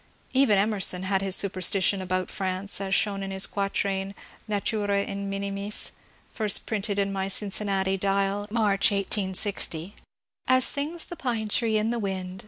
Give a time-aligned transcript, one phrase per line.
[0.33, 4.13] Even Emerson had his superstition about France,— as shown in his quatrain, ^^
[4.47, 5.91] Natura in minimis,"
[6.31, 9.93] first printed in my Cincinnati ^^ Dial," March, 1860:—
[10.47, 12.39] As sings the pine tree in the wind.